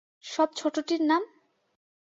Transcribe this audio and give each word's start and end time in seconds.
সব 0.25 0.49
ছোটোটির 0.55 1.01
নাম? 1.01 1.23